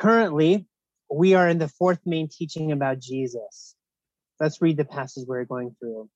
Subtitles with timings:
[0.00, 0.66] Currently,
[1.14, 3.76] we are in the fourth main teaching about Jesus.
[4.40, 6.08] Let's read the passage we're going through.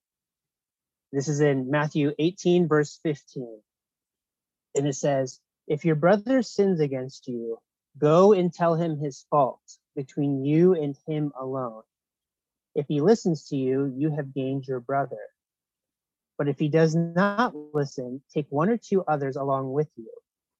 [1.12, 3.60] This is in Matthew 18, verse 15.
[4.74, 7.58] And it says, If your brother sins against you,
[7.98, 9.60] go and tell him his fault
[9.94, 11.82] between you and him alone.
[12.74, 15.20] If he listens to you, you have gained your brother.
[16.38, 20.10] But if he does not listen, take one or two others along with you,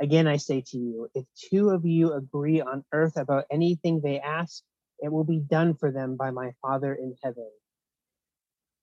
[0.00, 4.20] Again, I say to you, if two of you agree on earth about anything they
[4.20, 4.62] ask,
[4.98, 7.50] it will be done for them by my Father in heaven.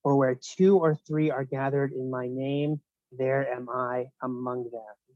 [0.04, 5.16] For where two or three are gathered in my name, there am I among them.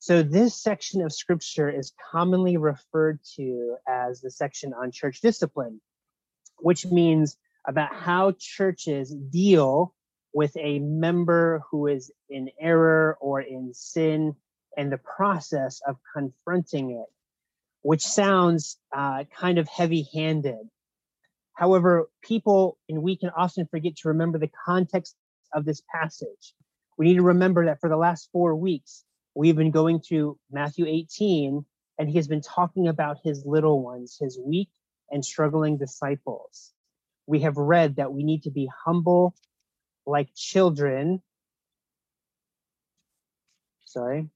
[0.00, 5.80] So, this section of scripture is commonly referred to as the section on church discipline,
[6.58, 7.36] which means
[7.68, 9.94] about how churches deal
[10.32, 14.34] with a member who is in error or in sin
[14.76, 17.06] and the process of confronting it,
[17.82, 20.68] which sounds uh, kind of heavy handed.
[21.54, 25.14] However, people, and we can often forget to remember the context
[25.52, 26.54] of this passage.
[26.96, 30.86] We need to remember that for the last four weeks, we've been going through Matthew
[30.86, 31.64] 18,
[31.98, 34.70] and he has been talking about his little ones, his weak
[35.10, 36.72] and struggling disciples.
[37.26, 39.34] We have read that we need to be humble
[40.06, 41.22] like children.
[43.84, 44.28] Sorry.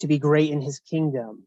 [0.00, 1.46] To be great in his kingdom.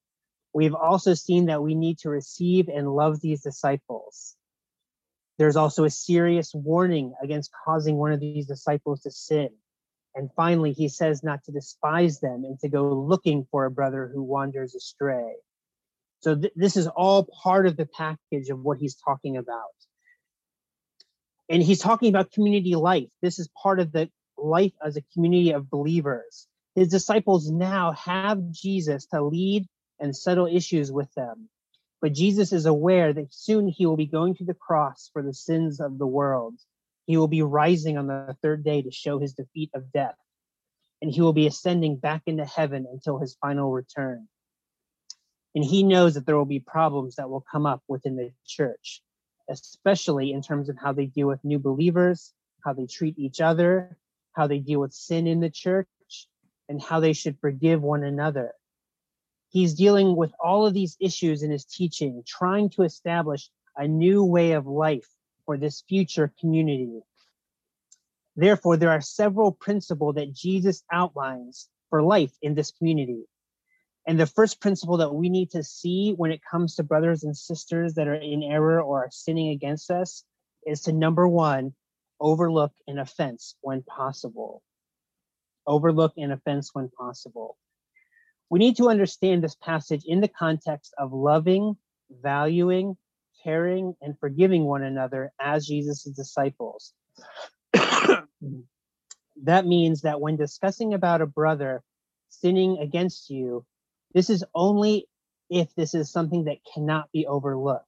[0.53, 4.35] We've also seen that we need to receive and love these disciples.
[5.37, 9.49] There's also a serious warning against causing one of these disciples to sin.
[10.15, 14.09] And finally, he says not to despise them and to go looking for a brother
[14.11, 15.35] who wanders astray.
[16.21, 19.69] So, th- this is all part of the package of what he's talking about
[21.49, 23.09] and he's talking about community life.
[23.21, 26.47] This is part of the life as a community of believers.
[26.75, 29.65] His disciples now have Jesus to lead
[29.99, 31.49] and settle issues with them.
[32.01, 35.33] But Jesus is aware that soon he will be going to the cross for the
[35.33, 36.55] sins of the world.
[37.07, 40.15] He will be rising on the third day to show his defeat of death.
[41.01, 44.27] And he will be ascending back into heaven until his final return.
[45.55, 49.01] And he knows that there will be problems that will come up within the church
[49.49, 52.33] especially in terms of how they deal with new believers,
[52.63, 53.97] how they treat each other,
[54.33, 55.87] how they deal with sin in the church,
[56.67, 58.53] and how they should forgive one another.
[59.49, 64.23] He's dealing with all of these issues in his teaching, trying to establish a new
[64.23, 65.07] way of life
[65.45, 67.01] for this future community.
[68.35, 73.23] Therefore, there are several principles that Jesus outlines for life in this community.
[74.07, 77.35] And the first principle that we need to see when it comes to brothers and
[77.35, 80.23] sisters that are in error or are sinning against us
[80.65, 81.73] is to number one,
[82.19, 84.61] overlook an offense when possible.
[85.67, 87.57] Overlook an offense when possible.
[88.49, 91.77] We need to understand this passage in the context of loving,
[92.09, 92.97] valuing,
[93.43, 96.93] caring, and forgiving one another as Jesus' disciples.
[97.73, 98.25] that
[99.65, 101.83] means that when discussing about a brother
[102.29, 103.65] sinning against you,
[104.13, 105.07] this is only
[105.49, 107.85] if this is something that cannot be overlooked.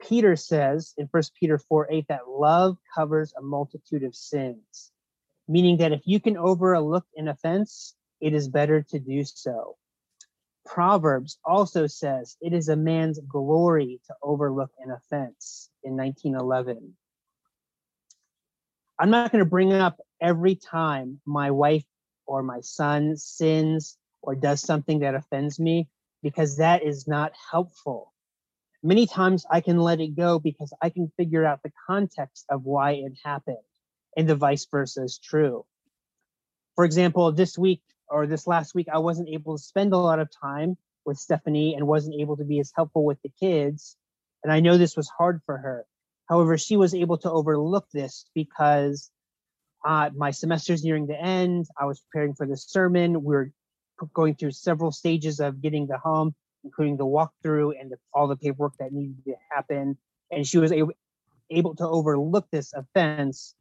[0.00, 4.92] Peter says in 1 Peter 4 8 that love covers a multitude of sins,
[5.48, 9.76] meaning that if you can overlook an offense, it is better to do so.
[10.64, 16.94] Proverbs also says it is a man's glory to overlook an offense in 1911.
[18.98, 21.84] I'm not going to bring up every time my wife
[22.26, 25.88] or my son sins or does something that offends me
[26.22, 28.12] because that is not helpful.
[28.82, 32.64] Many times I can let it go because I can figure out the context of
[32.64, 33.56] why it happened,
[34.16, 35.64] and the vice versa is true.
[36.76, 40.20] For example, this week or this last week, I wasn't able to spend a lot
[40.20, 43.96] of time with Stephanie and wasn't able to be as helpful with the kids.
[44.44, 45.84] And I know this was hard for her.
[46.28, 49.10] However, she was able to overlook this because
[49.84, 51.66] uh, my semester's nearing the end.
[51.78, 53.24] I was preparing for the sermon.
[53.24, 53.52] We are
[54.12, 56.34] going through several stages of getting the home,
[56.64, 59.96] including the walkthrough and the, all the paperwork that needed to happen.
[60.30, 60.92] And she was able,
[61.50, 63.54] able to overlook this offense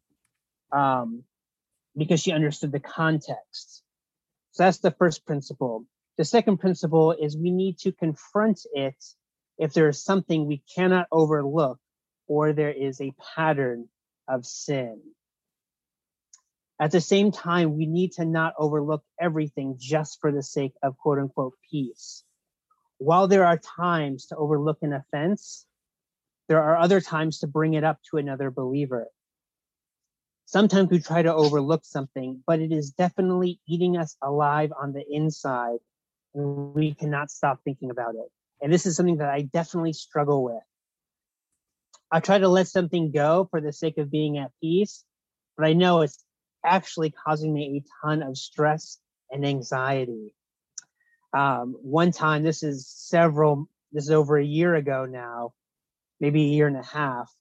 [0.71, 1.23] um,
[1.95, 3.83] because she understood the context.
[4.51, 5.85] So that's the first principle.
[6.17, 9.03] The second principle is we need to confront it
[9.57, 11.79] if there is something we cannot overlook
[12.27, 13.87] or there is a pattern
[14.27, 15.01] of sin.
[16.79, 20.97] At the same time, we need to not overlook everything just for the sake of
[20.97, 22.23] quote unquote peace.
[22.99, 25.65] While there are times to overlook an offense,
[26.47, 29.07] there are other times to bring it up to another believer.
[30.45, 35.03] Sometimes we try to overlook something, but it is definitely eating us alive on the
[35.09, 35.79] inside,
[36.33, 38.31] and we cannot stop thinking about it.
[38.61, 40.63] And this is something that I definitely struggle with.
[42.09, 45.03] I try to let something go for the sake of being at peace,
[45.57, 46.23] but I know it's
[46.67, 48.99] actually causing me a ton of stress
[49.31, 50.33] and anxiety.
[51.33, 55.53] Um, one time, this is several, this is over a year ago now,
[56.19, 57.31] maybe a year and a half.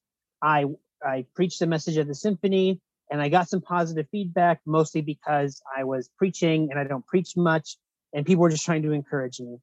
[0.43, 0.67] I
[1.05, 2.81] I preached a message at the symphony
[3.11, 7.37] and I got some positive feedback, mostly because I was preaching and I don't preach
[7.37, 7.77] much,
[8.13, 9.59] and people were just trying to encourage me.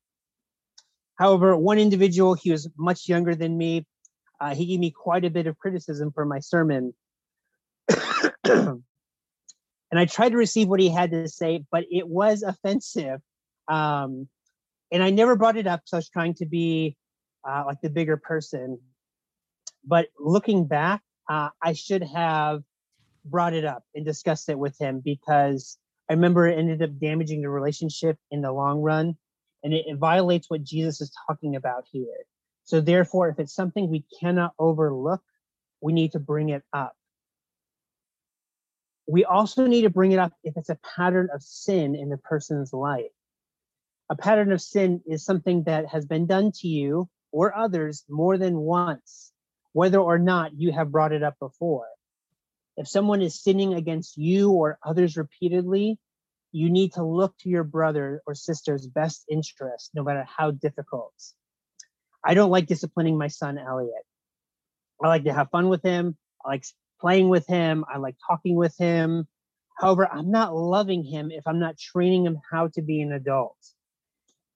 [1.16, 3.86] However, one individual, he was much younger than me,
[4.40, 6.94] uh, he gave me quite a bit of criticism for my sermon.
[9.94, 13.22] and I tried to receive what he had to say, but it was offensive.
[13.68, 14.28] Um,
[14.92, 16.98] and I never brought it up because I was trying to be
[17.48, 18.80] uh, like the bigger person.
[19.86, 22.64] But looking back, uh, I should have
[23.24, 25.78] brought it up and discussed it with him because
[26.10, 29.16] I remember it ended up damaging the relationship in the long run.
[29.64, 32.26] And it, it violates what Jesus is talking about here.
[32.64, 35.22] So therefore, if it's something we cannot overlook,
[35.82, 36.96] we need to bring it up.
[39.08, 42.18] We also need to bring it up if it's a pattern of sin in the
[42.18, 43.12] person's life.
[44.10, 48.38] A pattern of sin is something that has been done to you or others more
[48.38, 49.32] than once,
[49.74, 51.88] whether or not you have brought it up before.
[52.78, 56.00] If someone is sinning against you or others repeatedly,
[56.52, 61.14] you need to look to your brother or sister's best interest, no matter how difficult.
[62.24, 64.06] I don't like disciplining my son, Elliot.
[65.04, 66.16] I like to have fun with him.
[66.46, 66.66] I like
[67.04, 67.84] playing with him.
[67.94, 69.28] I like talking with him.
[69.78, 73.58] However, I'm not loving him if I'm not training him how to be an adult.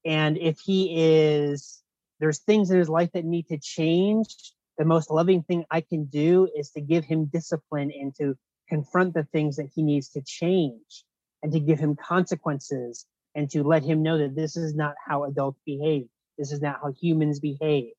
[0.05, 1.83] And if he is,
[2.21, 4.33] there's things in his life that need to change,
[4.77, 8.38] the most loving thing I can do is to give him discipline and to
[8.69, 11.03] confront the things that he needs to change
[11.44, 13.05] and to give him consequences
[13.35, 16.07] and to let him know that this is not how adults behave.
[16.38, 17.91] This is not how humans behave.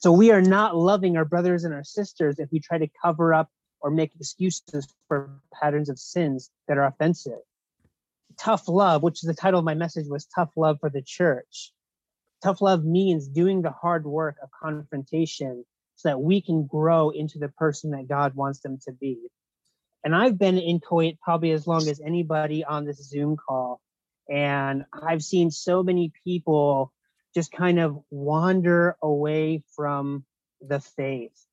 [0.00, 3.34] So we are not loving our brothers and our sisters if we try to cover
[3.34, 3.50] up
[3.82, 7.40] or make excuses for patterns of sins that are offensive.
[8.38, 11.72] Tough love, which is the title of my message, was Tough Love for the Church.
[12.42, 15.66] Tough love means doing the hard work of confrontation
[15.96, 19.18] so that we can grow into the person that God wants them to be.
[20.02, 23.82] And I've been in Kuwait probably as long as anybody on this Zoom call.
[24.30, 26.90] And I've seen so many people
[27.34, 30.24] just kind of wander away from
[30.60, 31.46] the faith.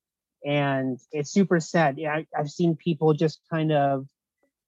[0.44, 1.98] And it's super sad.
[2.00, 4.06] I, I've seen people just kind of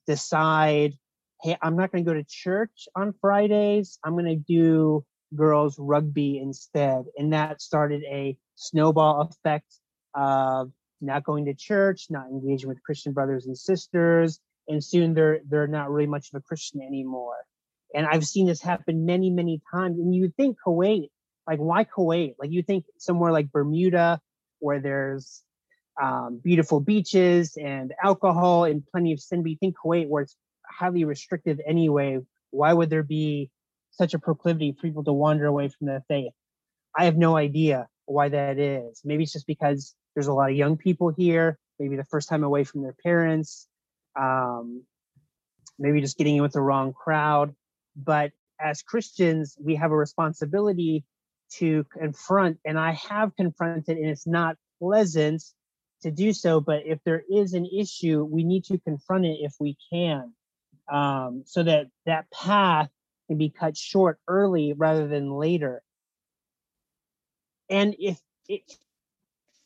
[0.07, 0.95] decide,
[1.43, 3.99] hey, I'm not going to go to church on Fridays.
[4.05, 5.05] I'm going to do
[5.35, 7.05] girls rugby instead.
[7.17, 9.73] And that started a snowball effect
[10.15, 15.41] of not going to church, not engaging with Christian brothers and sisters, and soon they're
[15.49, 17.37] they're not really much of a Christian anymore.
[17.95, 19.99] And I've seen this happen many, many times.
[19.99, 21.09] And you think Kuwait,
[21.47, 22.35] like, why Kuwait?
[22.39, 24.21] Like, you think somewhere like Bermuda,
[24.61, 25.43] where there's
[26.01, 29.43] um, beautiful beaches and alcohol and plenty of sin.
[29.43, 30.37] But you think Kuwait, where it's
[30.67, 33.51] highly restrictive anyway, why would there be
[33.91, 36.33] such a proclivity for people to wander away from the faith?
[36.97, 39.01] I have no idea why that is.
[39.05, 42.45] Maybe it's just because there's a lot of young people here, maybe the first time
[42.45, 43.69] away from their parents,
[44.19, 44.85] um,
[45.79, 47.55] maybe just getting in with the wrong crowd.
[47.97, 51.05] But as Christians, we have a responsibility
[51.55, 55.43] to confront, and I have confronted, and it's not pleasant
[56.03, 56.61] to do so.
[56.61, 60.33] But if there is an issue, we need to confront it if we can,
[60.91, 62.91] um, so that that path
[63.29, 65.83] can be cut short early rather than later.
[67.69, 68.19] And if
[68.49, 68.63] it,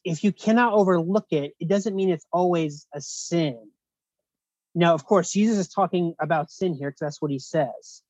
[0.04, 3.70] if you cannot overlook it, it doesn't mean it's always a sin.
[4.74, 8.02] Now, of course, Jesus is talking about sin here because that's what he says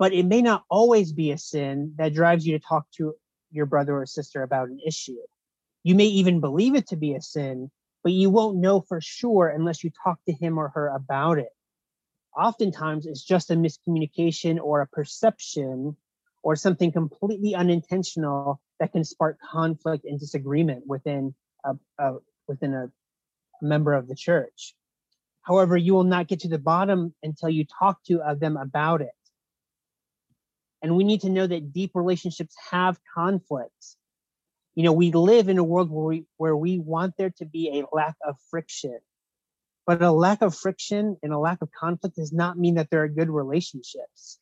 [0.00, 3.14] but it may not always be a sin that drives you to talk to
[3.50, 5.18] your brother or sister about an issue.
[5.82, 7.70] You may even believe it to be a sin,
[8.02, 11.50] but you won't know for sure unless you talk to him or her about it.
[12.34, 15.94] Oftentimes, it's just a miscommunication or a perception
[16.42, 22.14] or something completely unintentional that can spark conflict and disagreement within a, a
[22.48, 22.90] within a
[23.60, 24.74] member of the church.
[25.42, 29.02] However, you will not get to the bottom until you talk to uh, them about
[29.02, 29.10] it
[30.82, 33.96] And we need to know that deep relationships have conflicts.
[34.74, 37.80] You know, we live in a world where we, where we want there to be
[37.80, 38.98] a lack of friction.
[39.86, 43.02] But a lack of friction and a lack of conflict does not mean that there
[43.02, 44.38] are good relationships.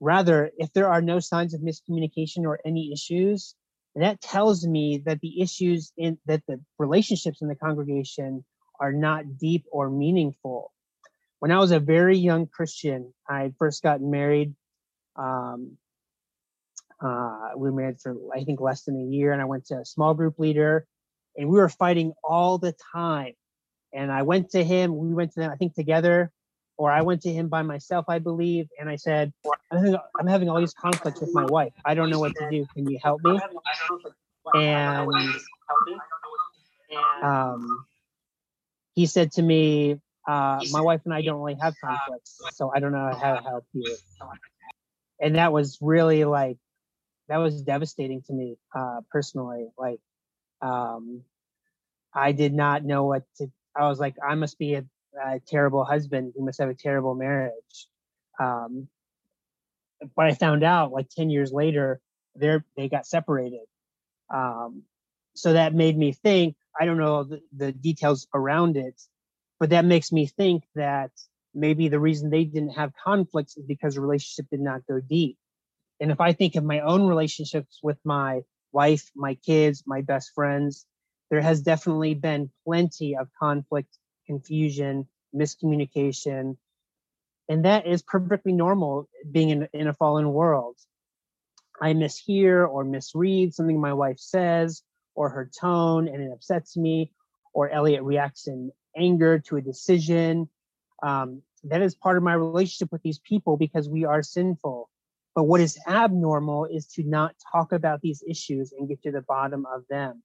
[0.00, 3.54] Rather, if there are no signs of miscommunication or any issues,
[3.96, 8.44] that tells me that the issues in that the relationships in the congregation
[8.80, 10.72] are not deep or meaningful.
[11.38, 14.54] When I was a very young Christian, I first gotten married.
[15.16, 15.78] Um,
[17.00, 19.78] uh, we were married for I think less than a year, and I went to
[19.78, 20.86] a small group leader,
[21.36, 23.34] and we were fighting all the time.
[23.92, 24.96] And I went to him.
[24.96, 26.32] We went to them, I think, together,
[26.76, 28.68] or I went to him by myself, I believe.
[28.80, 29.32] And I said,
[29.70, 31.72] I'm having all these conflicts with my wife.
[31.84, 32.66] I don't know what to do.
[32.74, 33.38] Can you help me?
[34.54, 35.10] And
[37.22, 37.86] um,
[38.94, 42.80] he said to me, uh, my wife and I don't really have conflicts, so I
[42.80, 43.96] don't know how to help you.
[45.20, 46.58] And that was really like,
[47.28, 49.68] that was devastating to me uh, personally.
[49.78, 50.00] Like,
[50.60, 51.22] um,
[52.14, 53.50] I did not know what to.
[53.76, 54.84] I was like, I must be a,
[55.24, 56.32] a terrible husband.
[56.36, 57.88] We must have a terrible marriage.
[58.40, 58.88] Um,
[60.16, 62.00] but I found out like ten years later,
[62.36, 63.66] they they got separated.
[64.32, 64.82] Um,
[65.34, 66.56] so that made me think.
[66.78, 69.00] I don't know the, the details around it,
[69.60, 71.10] but that makes me think that
[71.54, 75.38] maybe the reason they didn't have conflicts is because the relationship did not go deep.
[76.00, 78.42] And if I think of my own relationships with my
[78.72, 80.86] wife, my kids, my best friends,
[81.30, 86.56] there has definitely been plenty of conflict, confusion, miscommunication.
[87.48, 90.76] And that is perfectly normal being in, in a fallen world.
[91.80, 94.82] I mishear or misread something my wife says
[95.14, 97.12] or her tone and it upsets me,
[97.52, 100.48] or Elliot reacts in anger to a decision.
[101.02, 104.90] Um, that is part of my relationship with these people because we are sinful.
[105.34, 109.22] But what is abnormal is to not talk about these issues and get to the
[109.22, 110.22] bottom of them.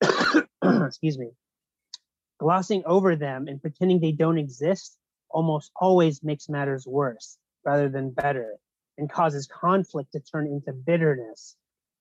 [0.86, 1.30] Excuse me.
[2.38, 4.98] Glossing over them and pretending they don't exist
[5.30, 8.56] almost always makes matters worse rather than better
[8.98, 11.56] and causes conflict to turn into bitterness.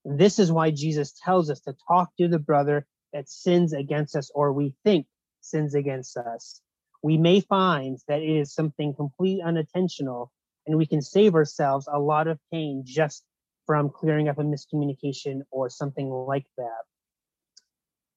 [0.06, 4.32] This is why Jesus tells us to talk to the brother that sins against us
[4.34, 5.08] or we think
[5.42, 6.62] sins against us.
[7.06, 10.32] We may find that it is something completely unintentional
[10.66, 13.24] and we can save ourselves a lot of pain just
[13.68, 16.82] from clearing up a miscommunication or something like that.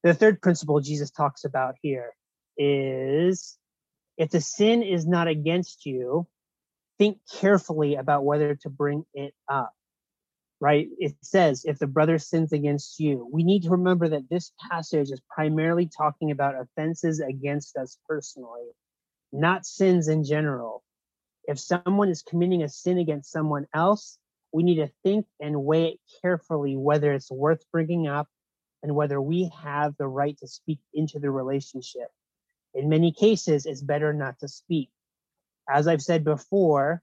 [0.04, 2.14] The third principle Jesus talks about here
[2.56, 3.58] is
[4.16, 6.26] if the sin is not against you,
[6.96, 9.74] think carefully about whether to bring it up.
[10.60, 10.88] Right?
[10.98, 15.10] It says, if the brother sins against you, we need to remember that this passage
[15.10, 18.66] is primarily talking about offenses against us personally,
[19.32, 20.82] not sins in general.
[21.44, 24.18] If someone is committing a sin against someone else,
[24.52, 28.28] we need to think and weigh it carefully whether it's worth bringing up
[28.82, 32.08] and whether we have the right to speak into the relationship.
[32.74, 34.90] In many cases, it's better not to speak
[35.68, 37.02] as I've said before,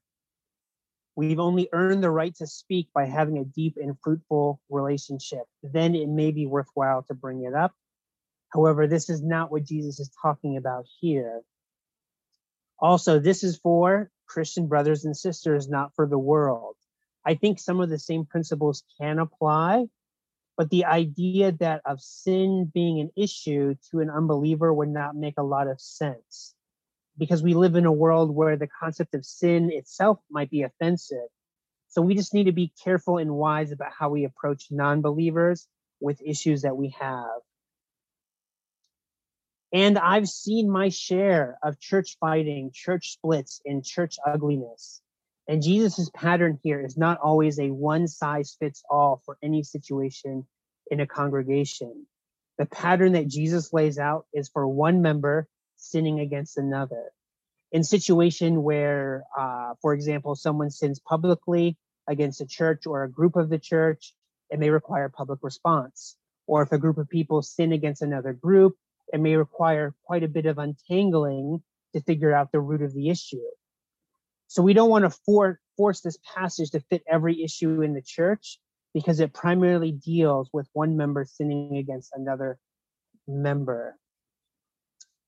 [1.16, 5.44] we've only earned the right to speak by having a deep and fruitful relationship.
[5.62, 7.72] Then it may be worthwhile to bring it up.
[8.50, 11.40] However, this is not what Jesus is talking about here.
[12.78, 16.76] Also, this is for Christian brothers and sisters, not for the world.
[17.24, 19.86] I think some of the same principles can apply,
[20.56, 25.38] but the idea that of sin being an issue to an unbeliever would not make
[25.38, 26.55] a lot of sense
[27.18, 31.28] because we live in a world where the concept of sin itself might be offensive.
[31.88, 35.66] So we just need to be careful and wise about how we approach non believers
[36.00, 37.40] with issues that we have.
[39.72, 45.00] And I've seen my share of church fighting, church splits, and church ugliness.
[45.48, 50.46] And Jesus' pattern here is not always a one size fits all for any situation
[50.90, 52.06] in a congregation.
[52.58, 57.12] The pattern that Jesus lays out is for one member sinning against another.
[57.72, 61.76] In situation where, uh, for example, someone sins publicly
[62.08, 64.14] against a church or a group of the church,
[64.50, 66.16] it may require public response.
[66.46, 68.76] Or if a group of people sin against another group,
[69.12, 71.62] it may require quite a bit of untangling
[71.94, 73.42] to figure out the root of the issue.
[74.48, 78.02] So we don't want to for, force this passage to fit every issue in the
[78.02, 78.60] church
[78.94, 82.58] because it primarily deals with one member sinning against another
[83.26, 83.96] member.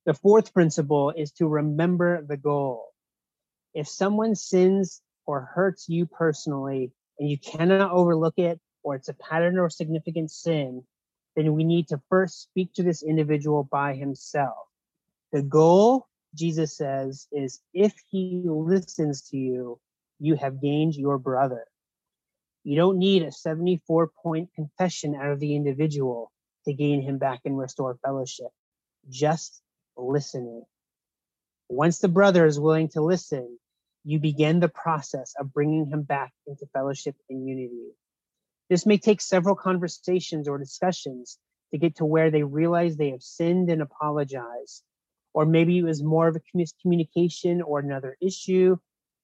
[0.09, 2.95] The fourth principle is to remember the goal.
[3.75, 9.13] If someone sins or hurts you personally and you cannot overlook it, or it's a
[9.13, 10.83] pattern or significant sin,
[11.37, 14.57] then we need to first speak to this individual by himself.
[15.31, 19.79] The goal, Jesus says, is if he listens to you,
[20.21, 21.67] you have gained your brother.
[22.65, 26.33] You don't need a 74 point confession out of the individual
[26.65, 28.49] to gain him back and restore fellowship.
[29.11, 29.61] Just
[29.99, 30.65] listening.
[31.69, 33.59] Once the brother is willing to listen,
[34.05, 37.91] you begin the process of bringing him back into fellowship and unity.
[38.71, 41.39] This may take several conversations or discussions
[41.73, 44.83] to get to where they realize they have sinned and apologize.
[45.35, 48.77] Or maybe it was more of a miscommunication or another issue.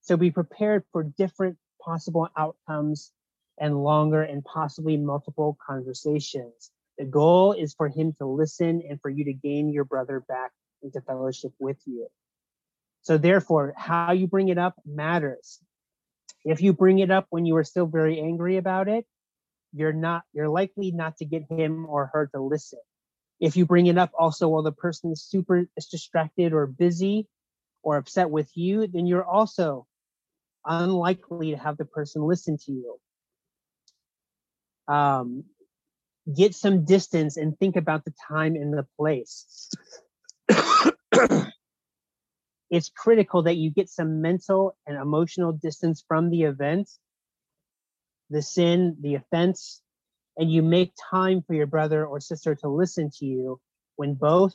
[0.03, 3.13] So be prepared for different possible outcomes
[3.59, 6.71] and longer and possibly multiple conversations.
[6.99, 10.53] The goal is for him to listen and for you to gain your brother back
[10.83, 12.09] into fellowship with you.
[13.03, 15.61] So therefore, how you bring it up matters.
[16.45, 19.07] If you bring it up when you are still very angry about it,
[19.73, 22.79] you're not you're likely not to get him or her to listen.
[23.41, 27.27] If you bring it up also while the person is super is distracted or busy
[27.83, 29.87] or upset with you, then you're also
[30.65, 32.99] unlikely to have the person listen to you.
[34.87, 35.45] Um,
[36.33, 39.71] get some distance and think about the time and the place.
[42.71, 46.89] it's critical that you get some mental and emotional distance from the event,
[48.31, 49.83] the sin, the offense,
[50.37, 53.61] and you make time for your brother or sister to listen to you
[53.97, 54.55] when both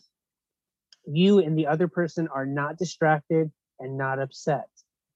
[1.06, 4.68] you and the other person are not distracted and not upset.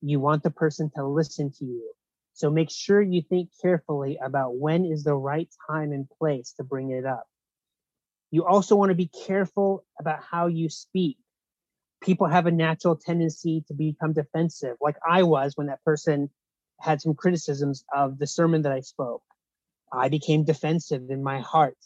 [0.01, 1.93] You want the person to listen to you.
[2.33, 6.63] So make sure you think carefully about when is the right time and place to
[6.63, 7.27] bring it up.
[8.31, 11.17] You also want to be careful about how you speak
[12.03, 16.29] people have a natural tendency to become defensive, like I was when that person
[16.79, 19.23] had some criticisms of the sermon that I spoke.
[19.91, 21.77] I became defensive in my heart.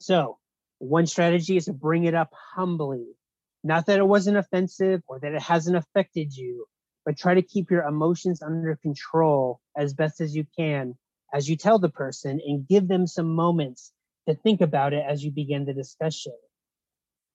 [0.00, 0.38] So,
[0.78, 3.06] one strategy is to bring it up humbly.
[3.62, 6.66] Not that it wasn't offensive or that it hasn't affected you,
[7.10, 10.94] but try to keep your emotions under control as best as you can
[11.34, 13.90] as you tell the person and give them some moments
[14.28, 16.34] to think about it as you begin the discussion.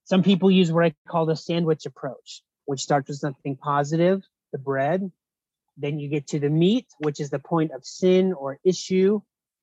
[0.05, 4.23] Some people use what I call the sandwich approach, which starts with something positive,
[4.53, 5.11] the bread.
[5.75, 9.19] Then you get to the meat, which is the point of sin or issue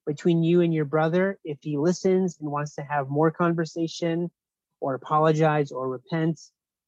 [0.06, 1.38] between you and your brother.
[1.42, 4.30] If he listens and wants to have more conversation
[4.78, 6.38] or apologize or repent,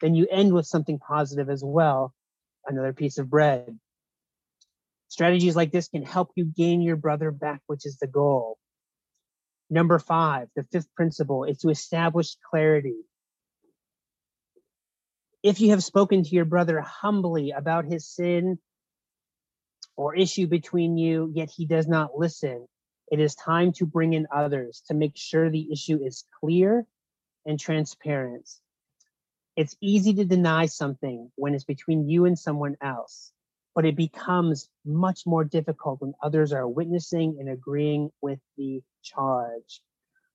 [0.03, 2.13] then you end with something positive as well,
[2.67, 3.79] another piece of bread.
[5.09, 8.59] Strategies like this can help you gain your brother back, which is the goal.
[9.71, 13.05] Number five, the fifth principle is to establish clarity
[15.45, 18.59] if you have spoken to your brother humbly about his sin
[19.95, 22.67] or issue between you, yet he does not listen,
[23.13, 26.87] it is time to bring in others to make sure the issue is clear
[27.45, 28.49] and transparent.
[29.57, 33.33] It's easy to deny something when it's between you and someone else,
[33.75, 39.83] but it becomes much more difficult when others are witnessing and agreeing with the charge.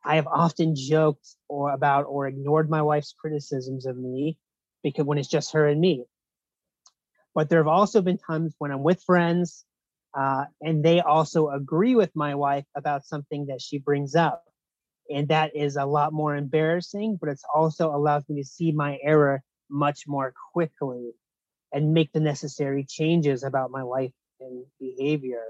[0.04, 4.38] I have often joked or about or ignored my wife's criticisms of me
[4.84, 6.06] because when it's just her and me.
[7.36, 9.66] But there have also been times when I'm with friends
[10.18, 14.49] uh, and they also agree with my wife about something that she brings up.
[15.10, 19.00] And that is a lot more embarrassing, but it's also allows me to see my
[19.02, 21.12] error much more quickly
[21.72, 25.44] and make the necessary changes about my life and behavior.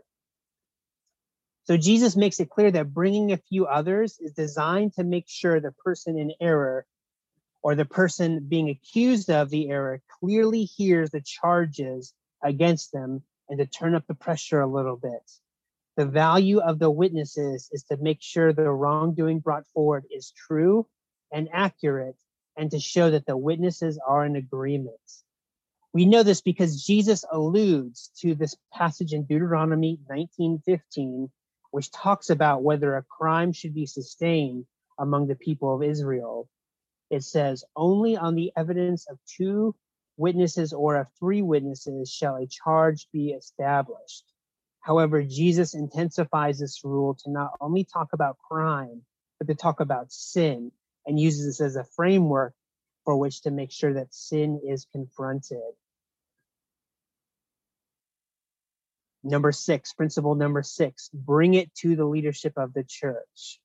[1.65, 5.59] So Jesus makes it clear that bringing a few others is designed to make sure
[5.59, 6.85] the person in error
[7.61, 13.59] or the person being accused of the error clearly hears the charges against them and
[13.59, 15.31] to turn up the pressure a little bit.
[15.99, 20.87] The value of the witnesses is to make sure the wrongdoing brought forward is true
[21.29, 22.15] and accurate
[22.55, 24.95] and to show that the witnesses are in agreement.
[25.91, 31.29] We know this because Jesus alludes to this passage in Deuteronomy 19:15
[31.71, 36.47] which talks about whether a crime should be sustained among the people of Israel
[37.09, 39.75] it says, only on the evidence of two
[40.15, 44.28] witnesses or of three witnesses shall a charge be established.
[44.81, 49.03] However, Jesus intensifies this rule to not only talk about crime,
[49.37, 50.71] but to talk about sin
[51.05, 52.53] and uses this as a framework
[53.05, 55.73] for which to make sure that sin is confronted.
[59.23, 63.59] Number six, principle number six, bring it to the leadership of the church.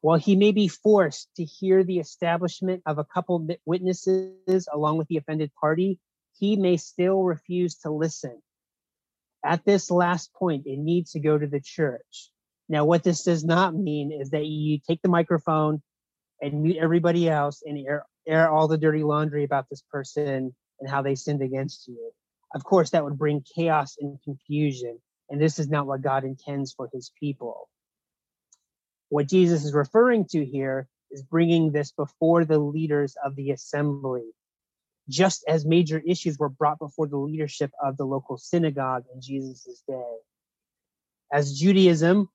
[0.00, 5.08] While he may be forced to hear the establishment of a couple witnesses along with
[5.08, 5.98] the offended party,
[6.38, 8.42] he may still refuse to listen.
[9.46, 12.30] At this last point, it needs to go to the church.
[12.68, 15.82] Now, what this does not mean is that you take the microphone
[16.40, 20.90] and mute everybody else and air, air all the dirty laundry about this person and
[20.90, 22.10] how they sinned against you.
[22.54, 24.98] Of course, that would bring chaos and confusion.
[25.28, 27.68] and this is not what God intends for his people.
[29.08, 34.24] What Jesus is referring to here is bringing this before the leaders of the assembly,
[35.08, 39.82] just as major issues were brought before the leadership of the local synagogue in Jesus'
[39.86, 40.16] day.
[41.32, 42.28] As Judaism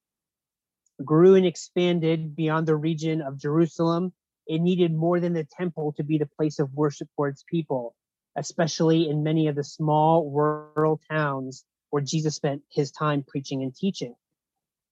[1.04, 4.14] grew and expanded beyond the region of Jerusalem,
[4.48, 7.96] it needed more than the temple to be the place of worship for its people,
[8.36, 13.76] especially in many of the small rural towns where Jesus spent his time preaching and
[13.76, 14.16] teaching.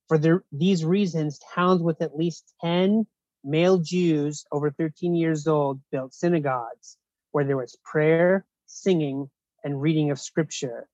[0.07, 3.05] For the, these reasons, towns with at least 10
[3.43, 6.97] male Jews over 13 years old built synagogues
[7.31, 9.29] where there was prayer, singing,
[9.63, 10.87] and reading of scripture.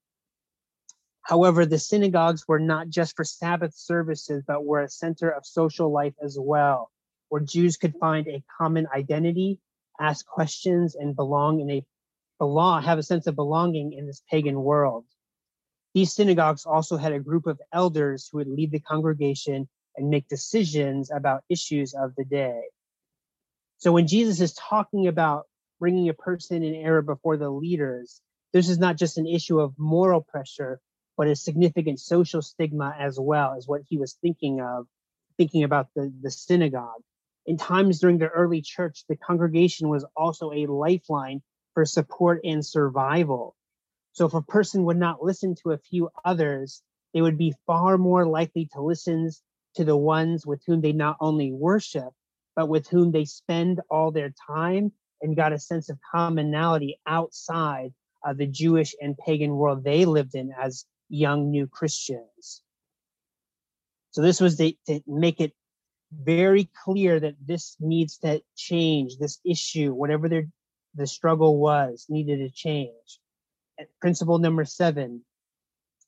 [1.22, 5.92] However, the synagogues were not just for Sabbath services, but were a center of social
[5.92, 6.92] life as well,
[7.30, 9.60] where Jews could find a common identity,
[10.00, 11.86] ask questions, and belong in a
[12.38, 15.06] belong have a sense of belonging in this pagan world.
[15.94, 20.28] These synagogues also had a group of elders who would lead the congregation and make
[20.28, 22.62] decisions about issues of the day.
[23.78, 25.46] So when Jesus is talking about
[25.80, 28.22] bringing a person in error before the leaders,
[28.54, 30.80] this is not just an issue of moral pressure,
[31.18, 34.88] but a significant social stigma as well as what he was thinking of,
[35.38, 37.02] thinking about the, the synagogue.
[37.46, 41.42] In times during the early church, the congregation was also a lifeline
[41.74, 43.56] for support and survival.
[44.14, 46.82] So if a person would not listen to a few others,
[47.14, 49.30] they would be far more likely to listen
[49.76, 52.14] to the ones with whom they not only worship,
[52.56, 57.94] but with whom they spend all their time and got a sense of commonality outside
[58.24, 62.62] of the Jewish and pagan world they lived in as young new Christians.
[64.12, 64.74] So this was to,
[65.08, 65.54] make it
[66.12, 69.18] very clear that this needs to change.
[69.18, 70.48] This issue, whatever their
[70.96, 73.20] the struggle was, needed to change.
[74.00, 75.26] principle number seven: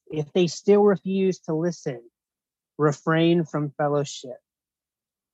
[0.09, 2.01] if they still refuse to listen,
[2.77, 4.37] refrain from fellowship.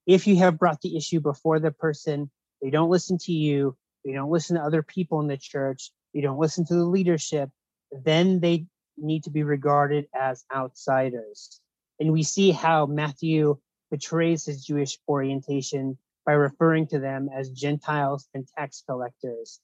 [0.07, 2.31] If you have brought the issue before the person,
[2.63, 6.21] they don't listen to you, they don't listen to other people in the church, they
[6.21, 7.49] don't listen to the leadership,
[7.91, 8.65] then they
[8.97, 11.59] need to be regarded as outsiders.
[11.99, 13.57] And we see how Matthew
[13.91, 19.59] betrays his Jewish orientation by referring to them as Gentiles and tax collectors.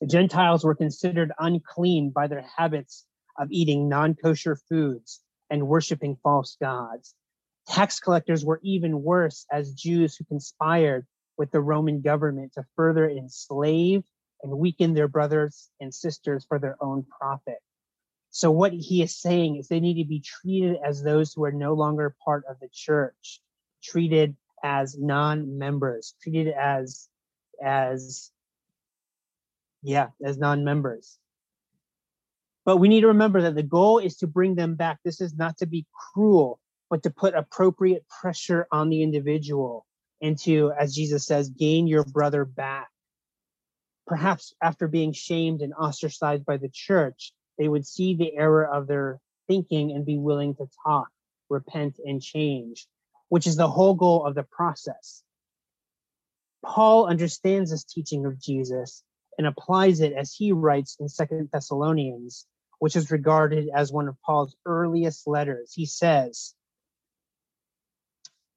[0.00, 3.04] The Gentiles were considered unclean by their habits
[3.38, 7.14] of eating non kosher foods and worshiping false gods.
[7.68, 13.08] Tax collectors were even worse as Jews who conspired with the Roman government to further
[13.08, 14.04] enslave
[14.42, 17.58] and weaken their brothers and sisters for their own profit.
[18.30, 21.52] So, what he is saying is they need to be treated as those who are
[21.52, 23.40] no longer part of the church,
[23.82, 27.08] treated as non-members, treated as
[27.62, 28.30] as
[29.82, 31.18] yeah, as non-members.
[32.64, 34.98] But we need to remember that the goal is to bring them back.
[35.04, 36.58] This is not to be cruel,
[36.90, 39.86] but to put appropriate pressure on the individual
[40.22, 42.88] and to, as Jesus says, gain your brother back
[44.06, 48.86] perhaps after being shamed and ostracized by the church, they would see the error of
[48.86, 51.08] their thinking and be willing to talk,
[51.48, 52.86] repent, and change,
[53.28, 55.22] which is the whole goal of the process.
[56.64, 59.02] Paul understands this teaching of Jesus
[59.38, 62.46] and applies it as he writes in Second Thessalonians,
[62.78, 65.72] which is regarded as one of Paul's earliest letters.
[65.74, 66.54] He says,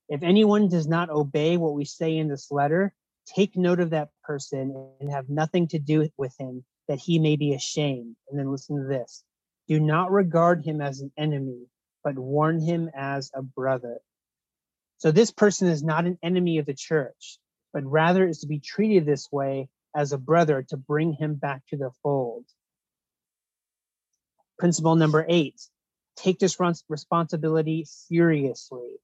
[0.09, 2.93] If anyone does not obey what we say in this letter,
[3.27, 7.35] take note of that person and have nothing to do with him that he may
[7.35, 8.15] be ashamed.
[8.27, 9.23] And then listen to this
[9.67, 11.67] do not regard him as an enemy,
[12.03, 13.99] but warn him as a brother.
[14.97, 17.37] So this person is not an enemy of the church,
[17.71, 21.61] but rather is to be treated this way as a brother to bring him back
[21.67, 22.45] to the fold.
[24.57, 25.61] Principle number eight
[26.17, 26.57] take this
[26.89, 28.97] responsibility seriously.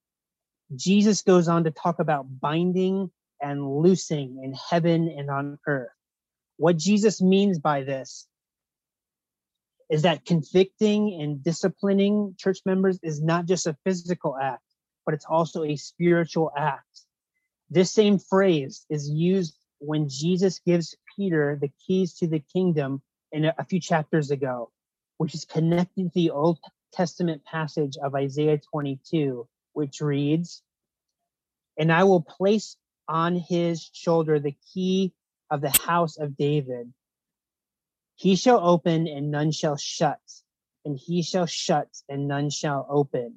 [0.73, 5.89] Jesus goes on to talk about binding and loosing in heaven and on earth.
[6.58, 8.28] What Jesus means by this
[9.89, 14.63] is that convicting and disciplining church members is not just a physical act,
[15.06, 17.01] but it's also a spiritual act.
[17.69, 23.01] This same phrase is used when Jesus gives Peter the keys to the kingdom
[23.32, 24.71] in a, few chapters ago,
[25.17, 26.60] which is connected to the Old
[26.93, 30.63] Testament passage of Isaiah 22, which reads,
[31.77, 35.13] And I will place on his shoulder the key
[35.51, 36.91] of the house of David.
[38.15, 40.19] He shall open and none shall shut,
[40.85, 43.35] and he shall shut and none shall open.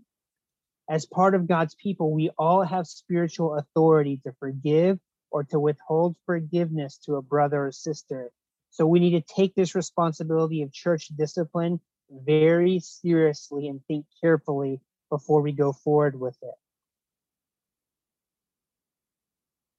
[0.88, 4.98] As part of God's people, we all have spiritual authority to forgive
[5.31, 8.31] or to withhold forgiveness to a brother or sister.
[8.70, 14.81] So we need to take this responsibility of church discipline very seriously and think carefully
[15.11, 16.55] before we go forward with it.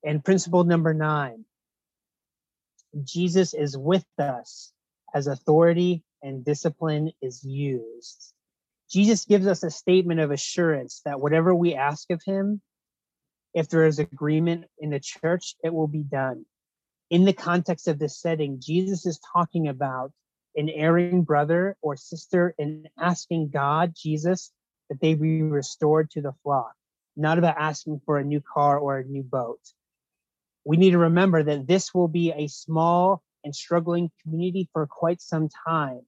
[0.04, 1.46] And principle number nine
[3.04, 4.72] Jesus is with us
[5.14, 8.34] as authority and discipline is used.
[8.90, 12.62] Jesus gives us a statement of assurance that whatever we ask of him,
[13.54, 16.46] if there is agreement in the church, it will be done.
[17.10, 20.12] In the context of this setting, Jesus is talking about
[20.56, 24.52] an erring brother or sister and asking God, Jesus,
[24.90, 26.74] that they be restored to the flock,
[27.16, 29.60] not about asking for a new car or a new boat.
[30.66, 35.22] We need to remember that this will be a small and struggling community for quite
[35.22, 36.02] some time.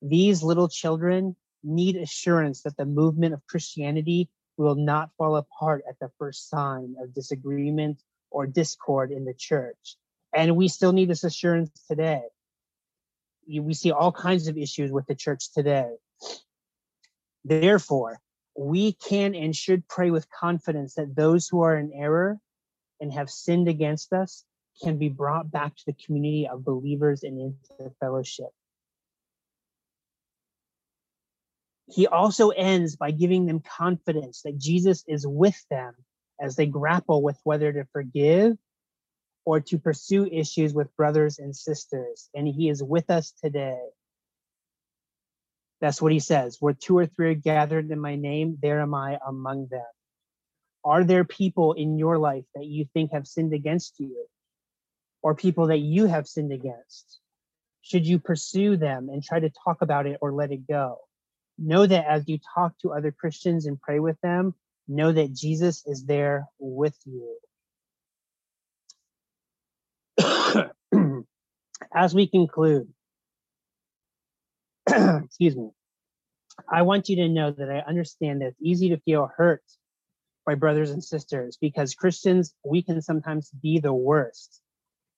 [0.00, 5.98] These little children need assurance that the movement of Christianity will not fall apart at
[6.00, 9.96] the first sign of disagreement or discord in the church.
[10.34, 12.22] And we still need this assurance today.
[13.48, 15.90] We see all kinds of issues with the church today.
[17.44, 18.20] Therefore,
[18.58, 22.38] we can and should pray with confidence that those who are in error
[23.00, 24.44] and have sinned against us
[24.82, 28.48] can be brought back to the community of believers and into fellowship.
[31.86, 35.94] He also ends by giving them confidence that Jesus is with them
[36.40, 38.56] as they grapple with whether to forgive
[39.44, 42.28] or to pursue issues with brothers and sisters.
[42.34, 43.78] And he is with us today.
[45.80, 46.56] That's what he says.
[46.60, 49.86] Where two or three are gathered in my name, there am I among them.
[50.84, 54.26] Are there people in your life that you think have sinned against you
[55.22, 57.20] or people that you have sinned against?
[57.82, 60.98] Should you pursue them and try to talk about it or let it go?
[61.58, 64.54] know that as you talk to other Christians and pray with them,
[64.86, 67.36] know that Jesus is there with you.
[71.94, 72.88] as we conclude,
[75.24, 75.70] excuse me,
[76.70, 79.62] I want you to know that I understand that it's easy to feel hurt
[80.46, 84.60] by brothers and sisters because Christians, we can sometimes be the worst.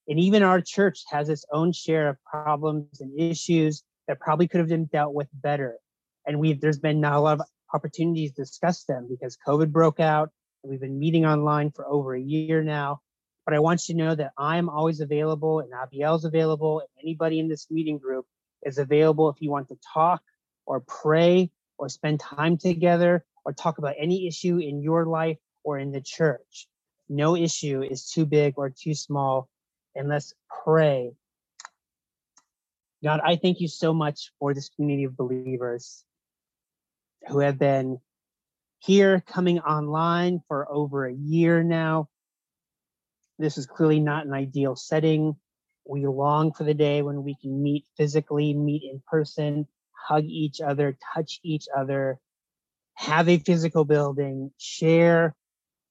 [0.09, 4.59] And even our church has its own share of problems and issues that probably could
[4.59, 5.79] have been dealt with better
[6.27, 10.01] and we've there's been not a lot of opportunities to discuss them because COVID broke
[10.01, 10.31] out.
[10.63, 13.01] And we've been meeting online for over a year now.
[13.47, 17.39] But I want you to know that I'm always available and Abiel's available and anybody
[17.39, 18.27] in this meeting group
[18.64, 20.23] is available if you want to talk
[20.66, 25.79] or pray or spend time together or talk about any issue in your life or
[25.79, 26.68] in the church.
[27.09, 29.49] No issue is too big or too small.
[29.94, 31.12] And let's pray.
[33.03, 36.05] God, I thank you so much for this community of believers
[37.29, 37.99] who have been
[38.79, 42.09] here coming online for over a year now.
[43.38, 45.37] This is clearly not an ideal setting.
[45.87, 50.61] We long for the day when we can meet physically, meet in person, hug each
[50.61, 52.19] other, touch each other,
[52.95, 55.35] have a physical building, share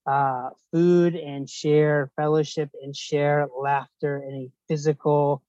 [0.05, 5.43] uh, food and share fellowship and share laughter in a physical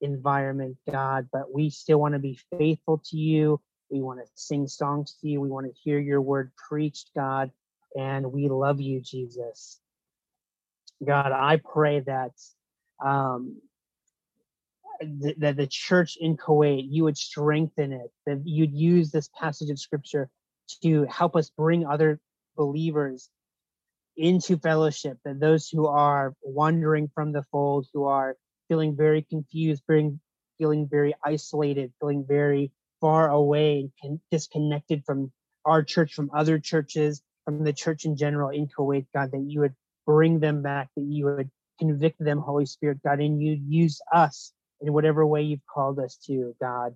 [0.00, 1.28] environment, God.
[1.32, 5.28] But we still want to be faithful to you we want to sing songs to
[5.28, 5.40] you.
[5.40, 7.50] We want to hear your word preached, God.
[7.96, 9.80] And we love you, Jesus.
[11.04, 12.32] God, I pray that
[13.04, 13.60] um,
[15.00, 19.70] th- that the church in Kuwait, you would strengthen it, that you'd use this passage
[19.70, 20.28] of scripture
[20.82, 22.20] to help us bring other
[22.56, 23.30] believers
[24.16, 28.36] into fellowship, that those who are wandering from the fold, who are
[28.68, 30.20] feeling very confused, feeling,
[30.58, 35.32] feeling very isolated, feeling very far away and disconnected from
[35.64, 39.60] our church, from other churches, from the church in general in Kuwait, God, that you
[39.60, 39.74] would
[40.06, 44.52] bring them back, that you would convict them, Holy Spirit, God, and you use us
[44.80, 46.94] in whatever way you've called us to, God,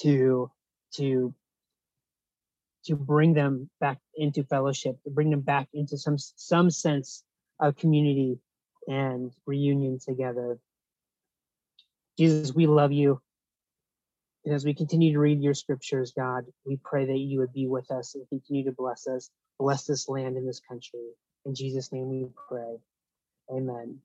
[0.00, 0.50] to
[0.94, 1.34] to
[2.84, 7.24] to bring them back into fellowship, to bring them back into some some sense
[7.60, 8.38] of community
[8.88, 10.58] and reunion together.
[12.18, 13.20] Jesus, we love you.
[14.44, 17.68] And as we continue to read your scriptures, God, we pray that you would be
[17.68, 21.00] with us and continue to bless us, bless this land and this country.
[21.46, 22.76] In Jesus' name we pray.
[23.50, 23.98] Amen.